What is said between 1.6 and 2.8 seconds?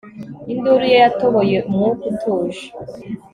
umwuka utuje